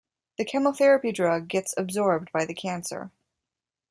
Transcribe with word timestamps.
The 0.39 0.45
chemotherapy 0.45 1.11
drug 1.11 1.47
gets 1.47 1.75
absorbed 1.77 2.31
by 2.31 2.43
the 2.45 2.55
cancer. 2.55 3.11